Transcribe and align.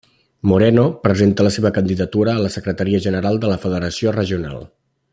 Moreno 0.51 0.85
presenta 1.03 1.45
la 1.47 1.51
seva 1.57 1.71
candidatura 1.77 2.33
a 2.33 2.41
la 2.45 2.49
Secretaria 2.57 3.03
General 3.07 3.39
de 3.45 3.53
la 3.55 3.61
federació 3.67 4.19
regional. 4.21 4.67